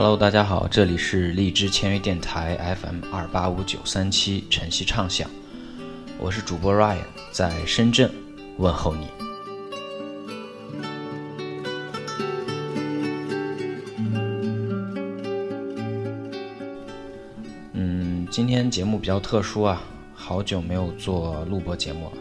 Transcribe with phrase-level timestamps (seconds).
[0.00, 5.28] Hello，大家好，这里是荔枝签约电台 FM 二八五九三七晨曦畅想，
[6.20, 6.98] 我是主播 Ryan，
[7.32, 8.08] 在深圳
[8.58, 9.08] 问候你。
[17.72, 19.82] 嗯，今天节目比较特殊啊，
[20.14, 22.12] 好久没有做录播节目了。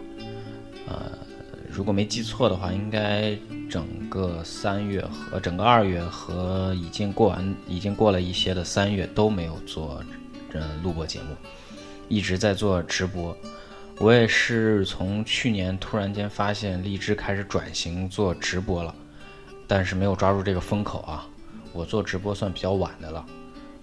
[0.88, 1.12] 呃，
[1.70, 3.38] 如果没记错的话，应该。
[3.70, 10.02] 整个三月和整个二月和已经过完、已经过了一些的三月都没有做
[10.54, 11.36] 呃录播节目，
[12.08, 13.36] 一直在做直播。
[14.00, 18.94] 我也是从去年突然间发现荔枝开始转型做直播了，
[19.68, 21.28] 但是没有抓住这个风口啊。
[21.74, 23.26] 我做直播算比较晚的了，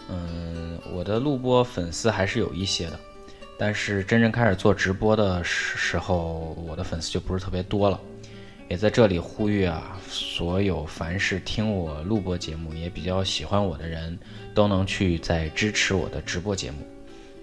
[0.09, 2.99] 嗯，我的录播粉丝还是有一些的，
[3.59, 8.01] 但是真正开始做直播的时候，我的粉丝就不是特别多了。
[8.69, 14.19] 也在这里呼吁啊，所有凡是听我录播节目也比较喜欢我的人，
[14.55, 16.79] 都能去再支持我的直播节目。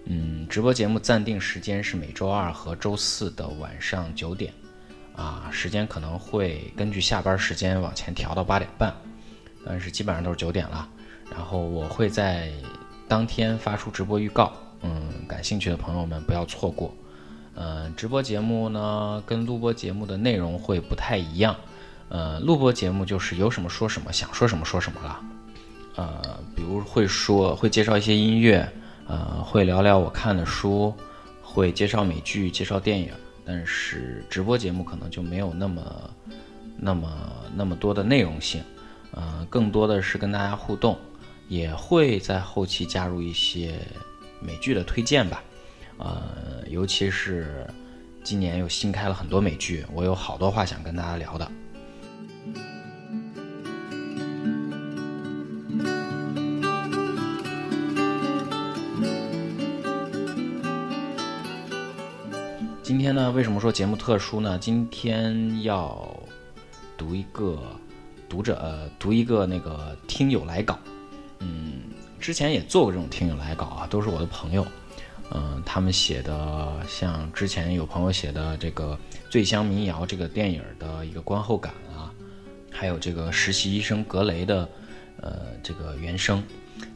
[0.05, 4.52] 嗯，直播节目暂定时间是每周二和周四的晚上九点，
[5.16, 8.91] 啊，时间可能会根据下班时间往前调到八点半，
[9.63, 10.89] 但是基本上都是九点了。
[11.30, 12.52] 然后我会在
[13.08, 16.94] 当天发出直播预告，嗯，感兴趣的朋友们不要错过。
[17.55, 21.55] 嗯，直播节目呢跟录播节目的内容会不太一样。
[22.09, 25.21] 呃，录播节目就是有什么说什么，想说什么说什么了。
[25.95, 28.67] 呃，比如会说会介绍一些音乐，
[29.07, 30.94] 呃，会聊聊我看的书，
[31.41, 33.11] 会介绍美剧、介绍电影。
[33.44, 36.09] 但是直播节目可能就没有那么、
[36.77, 37.09] 那么、
[37.55, 38.61] 那么多的内容性。
[39.13, 40.97] 呃，更多的是跟大家互动，
[41.49, 43.73] 也会在后期加入一些
[44.39, 45.44] 美剧的推荐吧。
[46.02, 47.67] 呃，尤其是
[48.23, 51.51] 今年又新开了很多美剧，我有好多话想跟大家聊的。
[62.84, 64.57] 今天呢，为什么说节目特殊呢？
[64.59, 66.19] 今天要
[66.97, 67.61] 读一个
[68.28, 70.78] 读者，呃，读一个那个听友来稿。
[71.40, 71.84] 嗯，
[72.19, 74.66] 之前也做过这种听友来稿啊，都是我的朋友。
[75.34, 79.00] 嗯，他们写的像之前有朋友写的这个
[79.31, 82.12] 《醉乡民谣》这个电影的一个观后感啊，
[82.69, 84.68] 还有这个实习医生格雷的
[85.22, 86.44] 呃这个原声。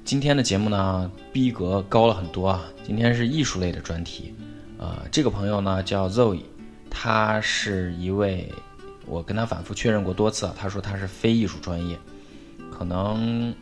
[0.03, 2.65] 今天的节目呢，逼格高了很多啊。
[2.83, 4.35] 今天是艺术类的专题，
[4.77, 6.41] 呃，这个朋友呢叫 Zoe，
[6.89, 8.51] 他是一位
[9.05, 11.97] 我跟他反复确认过多次啊，他说他是非艺术专业，
[12.69, 13.55] 可能。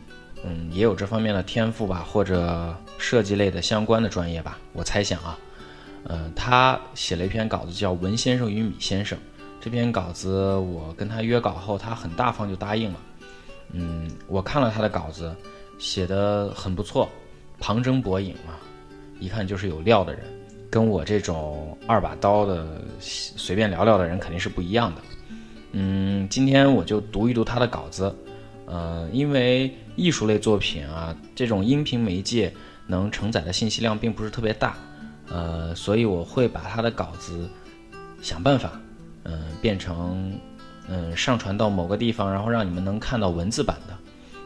[0.46, 5.38] 嗯，也有这方面的天赋吧，或者设计类的相关的专业吧，我猜想啊。
[6.06, 9.16] 嗯，他写了一篇稿子叫《文先生与米先生》，
[9.58, 13.00] 这篇稿子我跟他约稿后，他很大方就答应了。
[13.72, 15.34] 嗯，我看了他的稿子，
[15.78, 17.08] 写的很不错，
[17.58, 18.52] 旁征博引嘛，
[19.18, 20.22] 一看就是有料的人，
[20.68, 25.00] 跟我这种二把刀的随便聊聊的人肯定是不一样的。
[25.72, 28.14] 嗯，今天我就读一读他的稿子。
[28.66, 32.52] 呃，因为艺术类作品啊，这种音频媒介
[32.86, 34.76] 能承载的信息量并不是特别大，
[35.28, 37.48] 呃，所以我会把他的稿子
[38.22, 38.72] 想办法，
[39.24, 40.38] 嗯，变成
[40.88, 43.98] 嗯上传到某个地方，然后让你们能看到文字版的。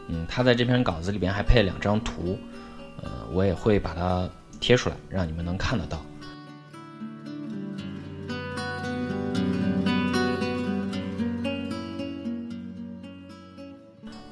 [0.09, 2.37] 嗯，他在这篇稿子里边还配了两张图，
[3.01, 4.27] 呃，我也会把它
[4.59, 6.01] 贴出来，让你们能看得到。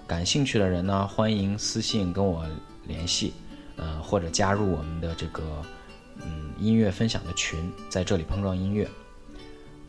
[0.07, 2.45] 感兴趣的人呢，欢迎私信跟我
[2.88, 3.34] 联系，
[3.75, 5.44] 呃，或者加入我们的这个
[6.22, 8.88] 嗯音乐分享的群，在这里碰撞音乐。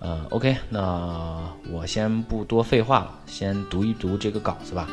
[0.00, 4.88] 呃，OK，那我先不多废话了，先读一读这个稿子吧。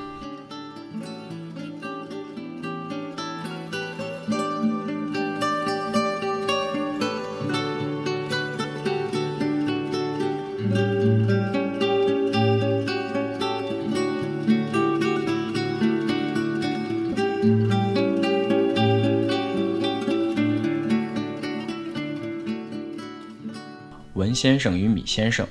[24.45, 25.47] 先生与米先生，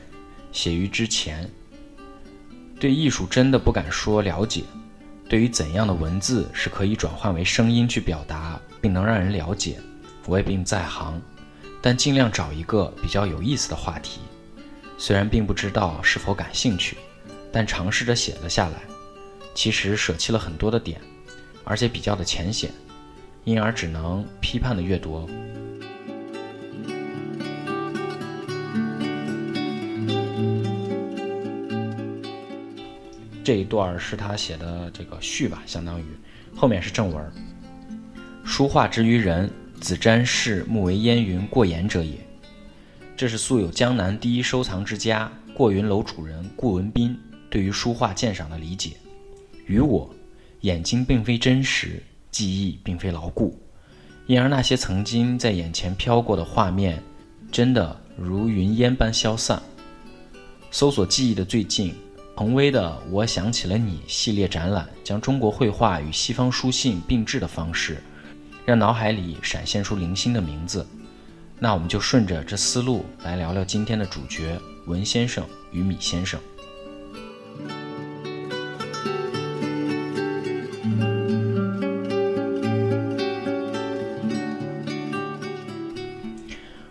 [0.52, 1.50] 写于之前。
[2.78, 4.62] 对艺术真的不敢说了解，
[5.28, 9.80] 对于怎样的文字是可以转换为声音去表达，并能让人了解，
[10.26, 11.20] 我也并不在行，
[11.82, 14.20] 但尽量找一个比较有意思的话题。
[14.96, 16.96] 虽然并不知道是否感兴趣，
[17.50, 18.76] 但尝试着写了下来。
[19.56, 21.00] 其实舍弃了很多的点，
[21.64, 22.70] 而且比较的浅显，
[23.42, 25.28] 因而只能批判的阅读。
[33.44, 36.04] 这一段是他写的这个序吧，相当于
[36.56, 37.32] 后面是正文：
[38.42, 39.50] 书画之于人，
[39.80, 42.14] 子瞻视目为烟云过眼者也。
[43.14, 47.16] 这是素有江南第一收藏之家过云楼主人顾文斌
[47.50, 48.92] 对于书画鉴赏的理解。
[49.66, 50.12] 于我，
[50.62, 53.60] 眼睛并非真实，记忆并非牢固，
[54.26, 57.00] 因而那些曾经在眼前飘过的画面，
[57.52, 59.62] 真的如云烟般消散。
[60.70, 61.94] 搜索记忆的最近，
[62.36, 68.02] 彭威的《我想起了你》系列展览，将中国绘画与西方书信并置的方式，
[68.66, 70.84] 让脑海里闪现出零星的名字。
[71.60, 76.40] 那我们就顺着这思路来聊聊今天的主角文先生与米先生。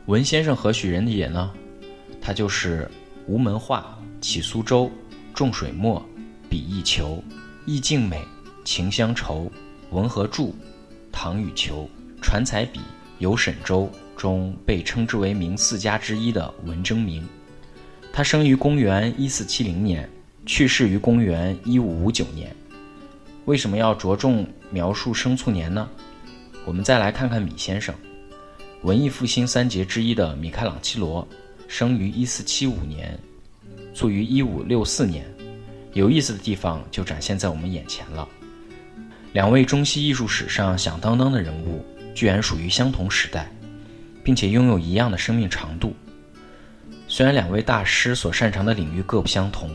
[0.06, 1.52] 文先生何许人也呢？
[2.22, 2.90] 他就是
[3.28, 4.90] 吴门画，起苏州，
[5.34, 6.04] 重水墨，
[6.50, 7.22] 笔意遒，
[7.66, 8.22] 意境美，
[8.64, 9.52] 情乡愁，
[9.92, 10.52] 文和著，
[11.12, 11.88] 唐与遒，
[12.22, 12.80] 传彩笔，
[13.20, 13.92] 游沈周。
[14.16, 17.28] 中被称之为明四家之一的文征明，
[18.14, 20.08] 他生于公元一四七零年，
[20.46, 22.56] 去世于公元一五五九年。
[23.46, 25.90] 为什么要着重描述生卒年呢？
[26.64, 27.94] 我们再来看看米先生，
[28.84, 31.28] 文艺复兴三杰之一的米开朗基罗，
[31.68, 33.20] 生于一四七五年，
[33.94, 35.26] 卒于一五六四年。
[35.94, 38.28] 有意思的地方就展现在我们眼前了，
[39.34, 41.86] 两位中西艺术史上响当当的人物，
[42.16, 43.50] 居然属于相同时代。
[44.24, 45.94] 并且拥有一样的生命长度。
[47.08, 49.70] 虽然两位大师所擅长的领域各不相同，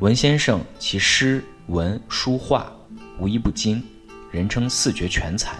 [0.00, 2.70] 文先生其诗文书画
[3.18, 3.82] 无一不精，
[4.30, 5.56] 人称四绝全才，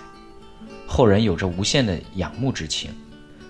[0.86, 2.90] 后人有着无限的仰慕之情，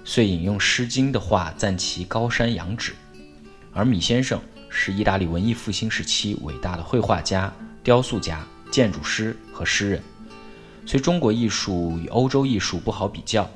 [0.04, 2.94] 遂引用《诗经》的话赞其高山仰止。
[3.74, 4.40] 而米先生
[4.70, 10.02] 是意大利文艺复兴时期伟大的绘画家、雕塑家、建筑师和诗人，
[10.86, 13.48] 虽中国艺术与欧洲艺术不好比较。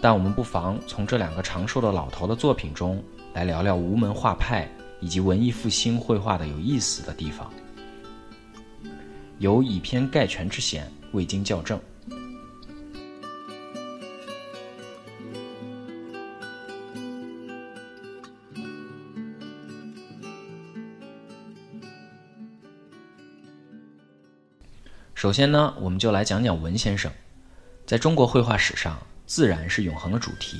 [0.00, 3.02] 但我们不妨从这两个长寿的老头的作品中
[3.34, 4.66] 来聊聊吴门画派
[5.00, 7.52] 以及文艺复兴绘画的有意思的地方，
[9.38, 11.78] 有以偏概全之嫌，未经校正。
[25.18, 27.10] 首先呢，我们就来讲讲文先生，
[27.84, 28.96] 在中国绘画史上。
[29.26, 30.56] 自然是永恒的主题，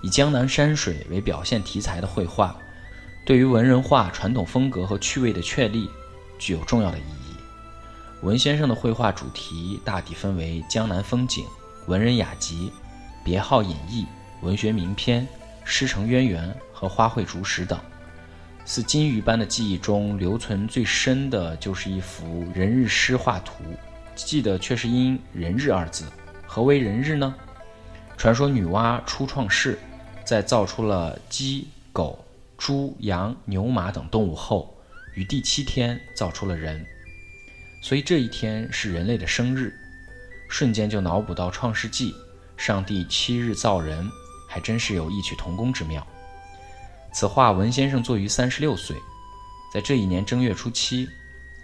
[0.00, 2.56] 以江南山水为表现题材的绘画，
[3.26, 5.90] 对于文人画传统风格和趣味的确立
[6.38, 7.36] 具有重要的意义。
[8.22, 11.44] 文先生的绘画主题大体分为江南风景、
[11.88, 12.72] 文人雅集、
[13.22, 14.06] 别号隐逸、
[14.40, 15.28] 文学名篇、
[15.62, 17.78] 诗城渊源和花卉竹石等。
[18.68, 23.64] 似金鱼般的记忆中留存最深的就是一幅人日诗画图，
[24.14, 26.04] 记得却是因“人日”二字。
[26.46, 27.34] 何为人日呢？
[28.18, 29.78] 传说女娲初创世，
[30.22, 32.22] 在造出了鸡、狗、
[32.58, 34.76] 猪、羊、牛、马等动物后，
[35.14, 36.84] 于第七天造出了人，
[37.82, 39.72] 所以这一天是人类的生日。
[40.50, 42.12] 瞬间就脑补到《创世纪》，
[42.58, 44.06] 上帝七日造人，
[44.46, 46.06] 还真是有异曲同工之妙。
[47.12, 48.96] 此画文先生作于三十六岁，
[49.72, 51.08] 在这一年正月初七，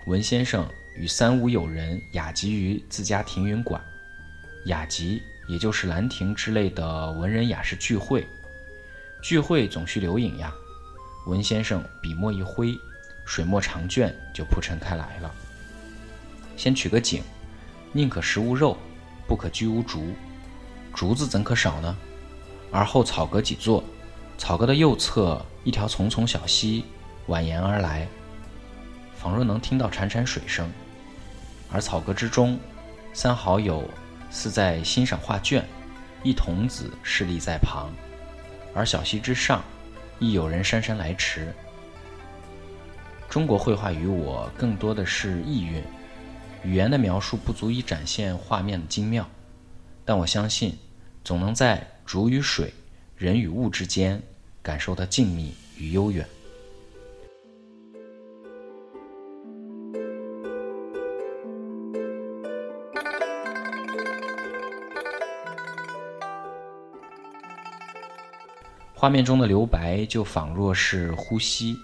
[0.06, 3.80] 文先生与三五友人雅集于自家庭云馆，
[4.66, 5.22] 雅集。
[5.46, 8.26] 也就是兰亭之类的文人雅士聚会，
[9.22, 10.50] 聚会总需留影呀。
[11.26, 12.74] 文先生笔墨一挥，
[13.26, 15.30] 水墨长卷就铺陈开来了。
[16.56, 17.22] 先取个景，
[17.92, 18.78] 宁可食无肉，
[19.26, 20.14] 不可居无竹。
[20.94, 21.94] 竹子怎可少呢？
[22.72, 23.84] 而后草阁几座，
[24.36, 26.84] 草阁的右侧一条丛丛小溪
[27.28, 28.06] 蜿蜒而来，
[29.14, 30.70] 仿若能听到潺潺水声。
[31.70, 32.58] 而草阁之中，
[33.12, 33.82] 三好友。
[34.30, 35.64] 似在欣赏画卷，
[36.24, 37.88] 一童子侍立在旁，
[38.74, 39.62] 而小溪之上，
[40.18, 41.54] 亦有人姗姗来迟。
[43.28, 45.80] 中国绘画与我更多的是意蕴，
[46.64, 49.24] 语言的描述不足以展现画面的精妙，
[50.04, 50.76] 但我相信，
[51.22, 52.74] 总能在竹与水、
[53.24, 54.22] 人与物之间，
[54.62, 56.28] 感受到静谧与悠远。
[68.94, 71.78] 画面中的留白就仿若是呼吸，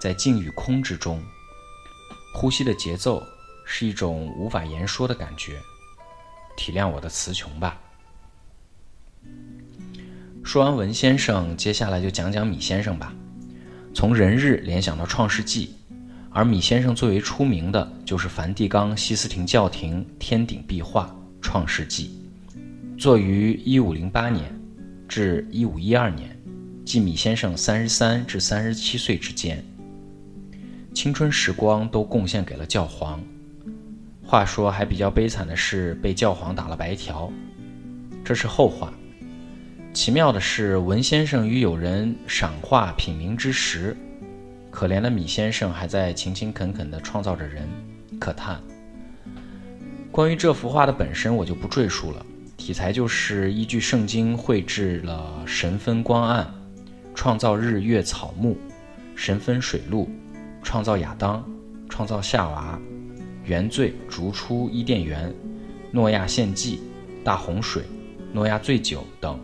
[0.00, 1.20] 在静与空之中，
[2.32, 3.20] 呼吸的节奏
[3.64, 5.60] 是一种无法言说的感觉。
[6.56, 7.76] 体谅我的词穷吧。
[10.58, 13.14] 说完文先生，接下来就讲讲米先生吧。
[13.94, 15.70] 从人日联想到创世纪，
[16.30, 22.10] 而米先生最为出名的就是梵蒂冈西斯廷教廷天顶壁画《创世纪》，
[23.00, 24.60] 作于1508年
[25.06, 26.36] 至1512年，
[26.84, 29.64] 即米先生33至37岁之间。
[30.92, 33.20] 青春时光都贡献给了教皇。
[34.24, 37.30] 话说还比较悲惨的是被教皇打了白条，
[38.24, 38.92] 这是后话。
[39.98, 43.96] 奇妙的是，文先生与友人赏画品茗之时，
[44.70, 47.68] 可怜的米先生还在勤勤恳恳地创造着人，
[48.20, 48.60] 可叹。
[50.12, 52.24] 关于这幅画的本身，我就不赘述了。
[52.56, 56.48] 题材就是依据圣经绘制了神分光暗，
[57.12, 58.56] 创造日月草木，
[59.16, 60.08] 神分水陆，
[60.62, 61.44] 创造亚当，
[61.88, 62.78] 创造夏娃。
[63.44, 65.34] 原罪逐出伊甸园，
[65.90, 66.82] 诺亚献祭，
[67.24, 67.82] 大洪水，
[68.32, 69.36] 诺亚醉酒等。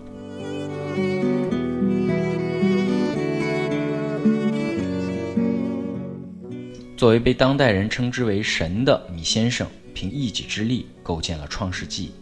[6.96, 12.12] 作为被当代人称之为神的米先生，凭一己之力构建了《创世纪》，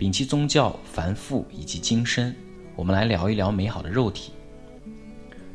[0.00, 2.32] 摒弃宗教繁复以及精深，
[2.76, 4.30] 我们来聊一聊美好的肉体。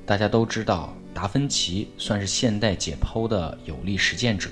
[0.05, 4.49] 大家都知道，达芬奇算是现代解剖的有力实践者。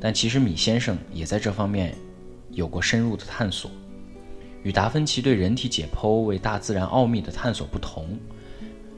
[0.00, 1.96] 但其实米先生也在这方面
[2.50, 3.70] 有过深入的探索。
[4.64, 8.18] 与达芬奇对人体解剖为大自然奥秘的探索不同，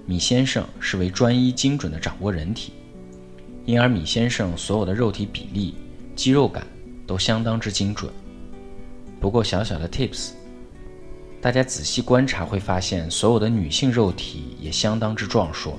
[0.07, 2.73] 米先生是为专一精准地掌握人体，
[3.69, 5.75] 因而米先生所有的肉体比例、
[6.17, 6.67] 肌肉感
[7.07, 8.11] 都相当之精准。
[9.21, 10.31] 不过小小的 tips，
[11.39, 15.79] 大家仔细观察会发现，所有的女性肉体也相当之壮硕，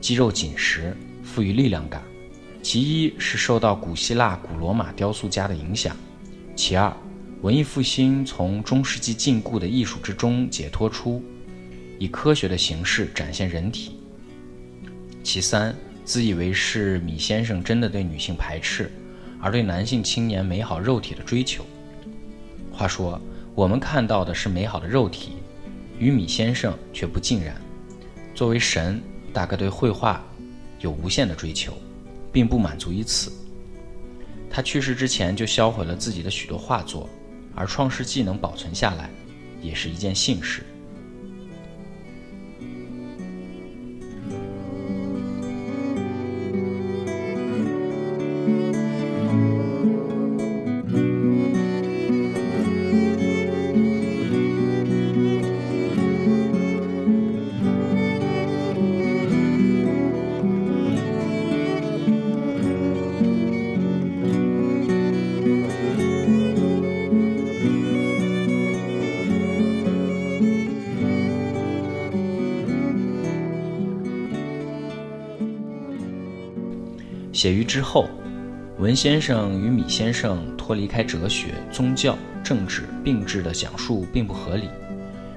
[0.00, 2.00] 肌肉紧实，富于力量感。
[2.62, 5.96] 其一是受到古希腊、古罗马雕塑家的影响，
[6.54, 6.96] 其二，
[7.42, 11.20] 文艺复兴从中世纪禁锢的艺术之中解脱出，
[11.98, 13.98] 以科学的形式展现人体。
[15.24, 15.74] 其三，
[16.08, 18.90] 自以为是米先生真的对女性排斥，
[19.38, 21.66] 而对男性青年美好肉体的追求。
[22.72, 23.20] 话说，
[23.54, 25.32] 我们看到的是美好的肉体，
[25.98, 27.54] 与米先生却不尽然。
[28.34, 29.02] 作为神，
[29.34, 30.24] 大概对绘画
[30.80, 31.74] 有无限的追求。
[32.32, 33.30] 并不满足于此，
[34.50, 37.08] 他去世之前就销毁了自己的许多画作，
[37.54, 39.10] 而《创世纪》能保存下来，
[39.60, 40.62] 也是一件幸事。
[77.38, 78.10] 写于之后，
[78.80, 84.68] 文先生与米先生脱离开哲学、宗教、政治并置的讲述并不合理。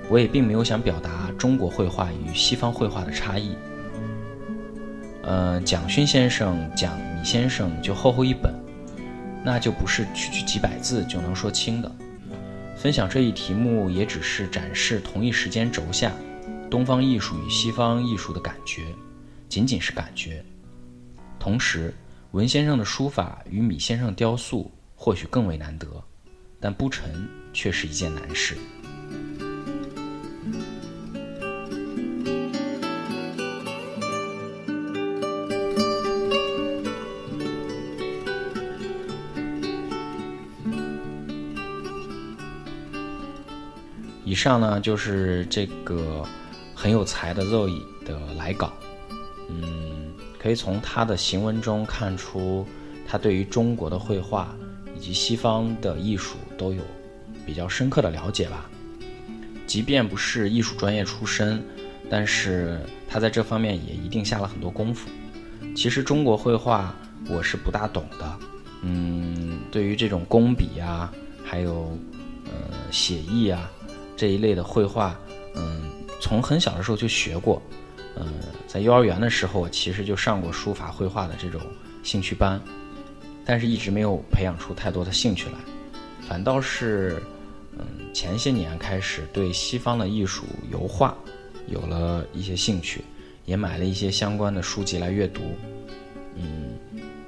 [0.10, 3.56] 我也并没有想表达中国绘画与西方绘画的差异。
[5.22, 8.52] 呃，蒋勋先生讲米先生就厚厚一本，
[9.46, 11.92] 那就不是区区几百字就能说清的。
[12.76, 16.12] 分享这一题目也只是展示同一时间轴下
[16.68, 18.86] 东方艺术与西方艺术的感觉，
[19.48, 20.44] 仅仅是感觉。
[21.44, 21.92] 同时，
[22.34, 25.88] 文先生的书法与米先生雕塑或许更为难得，
[26.60, 28.56] 但不成却是一件难事。
[44.24, 46.24] 以上呢，就是这个
[46.76, 48.72] 很有才的 Zoe 的来稿，
[49.50, 50.01] 嗯。
[50.42, 52.66] 可以从他的行文中看出，
[53.08, 54.56] 他对于中国的绘画
[54.98, 56.82] 以及西方的艺术都有
[57.46, 58.68] 比较深刻的了解吧。
[59.68, 61.64] 即便不是艺术专业出身，
[62.10, 65.08] 但是他在这方面也一定下了很多功夫。
[65.76, 66.92] 其实中国绘画
[67.30, 68.40] 我是不大懂的，
[68.82, 71.96] 嗯，对于这种工笔呀，还有
[72.46, 72.52] 呃
[72.90, 73.70] 写意啊
[74.18, 75.16] 这一类的绘画，
[75.56, 75.84] 嗯，
[76.20, 77.62] 从很小的时候就学过。
[78.16, 78.26] 呃，
[78.68, 81.62] 在幼儿园的时候，其实就上过书法绘画的这种
[82.04, 82.62] 兴趣班，
[83.46, 85.56] 但是一直没有培养出太多的兴趣来，
[86.28, 87.22] 反倒是，
[87.78, 91.16] 嗯，前些年开始对西方的艺术油画
[91.68, 93.02] 有了一些兴趣，
[93.46, 95.42] 也买了一些相关的书籍来阅读。
[96.36, 96.74] 嗯，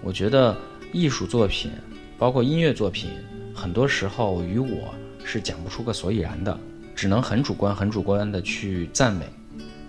[0.02, 0.56] 我觉得
[0.92, 1.72] 艺术作品，
[2.18, 3.10] 包括音乐作品，
[3.56, 6.60] 很多时候与我是讲不出个所以然的，
[6.94, 9.26] 只能很主观、很主观的去赞美。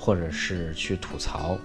[0.05, 1.57] 或者是去吐槽，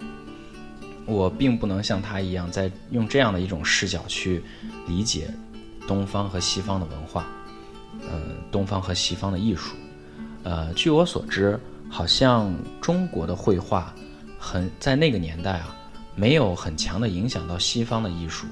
[1.05, 4.41] 我并不能像他一样，在用这样的一种视角去
[4.88, 5.29] 理解
[5.86, 7.27] 东方和西方的文化，
[8.00, 9.75] 嗯，东方和西方的艺术。
[10.43, 13.93] 呃，据我所知，好像中国的绘画
[14.39, 15.75] 很在那个年代啊，
[16.15, 18.48] 没有很强的影响到西方的艺术。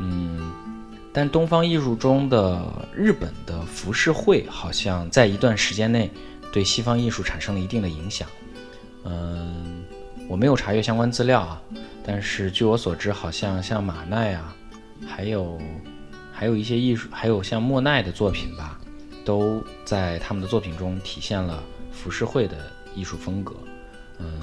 [0.00, 0.50] 嗯，
[1.12, 2.64] 但东方艺术中的
[2.96, 6.10] 日本的浮世绘，好像在一段时间内
[6.50, 8.26] 对西方艺术产生了一定的影响。
[9.08, 9.84] 嗯，
[10.28, 11.62] 我没有查阅相关资料啊，
[12.04, 14.54] 但是据我所知，好像像马奈啊，
[15.06, 15.58] 还有
[16.32, 18.78] 还有一些艺术，还有像莫奈的作品吧。
[19.24, 21.62] 都在他们的作品中体现了
[21.92, 22.56] 浮世绘的
[22.94, 23.54] 艺术风格。
[24.18, 24.40] 嗯，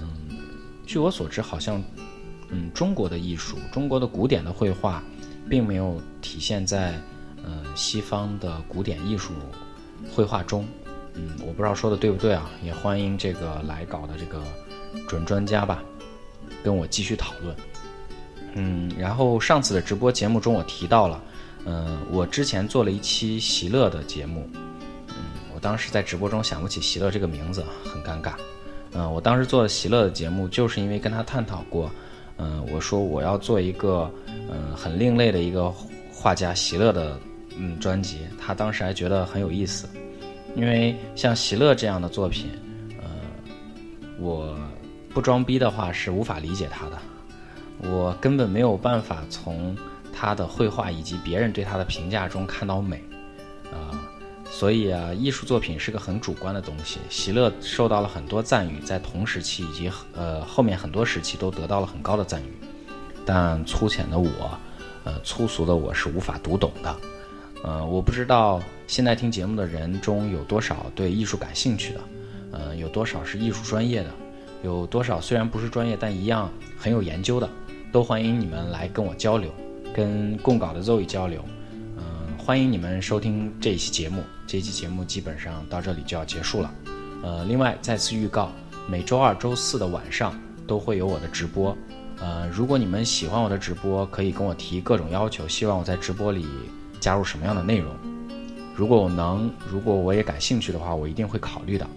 [0.86, 1.82] 据我所知，好像，
[2.50, 5.02] 嗯，中国的艺术，中国的古典的绘画，
[5.50, 7.02] 并没有体现在，
[7.44, 9.34] 嗯，西方的古典艺术
[10.14, 10.68] 绘画中。
[11.16, 12.50] 嗯，我不知道说的对不对啊？
[12.64, 14.42] 也欢迎这个来稿的这个
[15.08, 15.82] 准专家吧，
[16.64, 17.56] 跟我继续讨论。
[18.54, 21.22] 嗯，然后上次的直播节目中，我提到了，
[21.66, 24.50] 嗯，我之前做了一期席勒的节目。
[25.10, 25.16] 嗯，
[25.54, 28.34] 我当时在直播中想不起席勒这个名字，很尴尬。
[28.94, 31.92] 嗯，我当时做席勒的节目，就是因为跟他探讨过。
[32.38, 35.74] 嗯，我说我要做一个嗯很另类的一个
[36.12, 37.18] 画家席勒的
[37.58, 39.88] 嗯专辑，他当时还觉得很有意思。
[40.56, 42.50] 因为像席勒这样的作品，
[43.02, 43.08] 呃，
[44.18, 44.58] 我
[45.14, 46.98] 不装逼的话是无法理解他的，
[47.90, 49.78] 我根本没有办法从
[50.14, 53.04] 他的绘画以及别人对他的评价中看到美，
[53.72, 54.00] 啊。
[54.48, 57.00] 所以啊，艺术作品是个很主观的东西。
[57.10, 62.54] 席勒受到了很多赞誉，在同时期以及呃后面很多时期都得到了很高的赞誉。
[63.26, 64.58] 但粗浅的我，
[65.04, 66.96] 呃粗俗的我是无法读懂的。
[67.66, 72.00] 呃，我不知道现在听节目的人中有多少对艺术感兴趣的，
[72.52, 74.12] 呃有多少是艺术专业的，
[74.64, 76.48] 有多少虽然不是专业但一样
[76.78, 77.50] 很有研究的，
[77.92, 79.52] 都欢迎你们来跟我交流，
[79.96, 81.44] 跟供稿的 Zoe 交流。
[81.98, 86.72] 嗯欢迎你们收听这一期节目，这一期节目基本上到这里就要结束了。
[87.24, 88.52] 呃，另外再次预告，
[88.88, 91.76] 每周二、周四的晚上都会有我的直播。
[92.20, 96.46] 呃，如果你们喜欢我的直播，可以跟我提各种要求，希望我在直播里
[97.00, 97.94] 加入什么样的内容。
[98.76, 101.88] 如果我能，如果我也感兴趣的话，我一定会考虑的。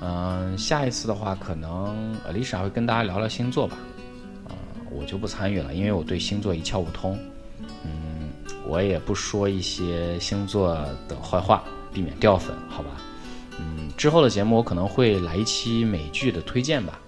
[0.00, 3.76] 嗯，下一次的话，可能 Lisa 会跟大家聊聊星座吧。
[4.48, 4.54] 呃，
[4.90, 7.18] 我就不参与了，因为我对星座一窍不通。
[7.84, 8.08] 嗯。
[8.66, 10.74] 我也不说一些星座
[11.08, 12.90] 的坏话，避免掉粉，好吧？
[13.58, 17.00] 嗯，之后的节目我可能会来一期美剧的推荐吧。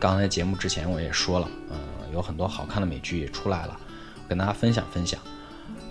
[0.00, 1.76] 刚才节目之前我也说了，嗯，
[2.14, 3.78] 有很多好看的美剧也出来了，
[4.26, 5.20] 跟大家分享分享。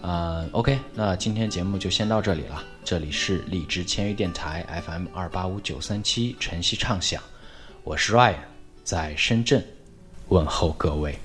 [0.03, 2.63] 嗯，OK，那今天节目就先到这里了。
[2.83, 7.21] 这里是荔枝签约电台 FM 二八五九三七晨曦畅想，
[7.83, 8.35] 我是 Ryan，
[8.83, 9.63] 在深圳
[10.29, 11.15] 问候各位。